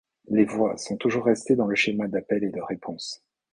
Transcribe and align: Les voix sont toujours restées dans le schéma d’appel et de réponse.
Les 0.31 0.45
voix 0.45 0.77
sont 0.77 0.97
toujours 0.97 1.25
restées 1.25 1.55
dans 1.55 1.67
le 1.67 1.75
schéma 1.75 2.07
d’appel 2.07 2.43
et 2.43 2.49
de 2.49 2.59
réponse. 2.59 3.21